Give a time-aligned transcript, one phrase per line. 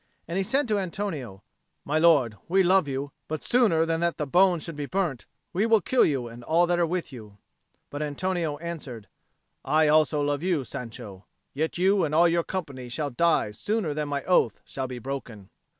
[0.27, 1.43] And he said to Antonio,
[1.85, 5.67] "My lord, we love you; but sooner than that the bones should be burnt, we
[5.67, 7.37] will kill you and all that are with you."
[7.91, 9.09] But Antonio answered,
[9.63, 14.09] "I also love you, Sancho; yet you and all your company shall die sooner than
[14.09, 15.51] my oath shall be broken."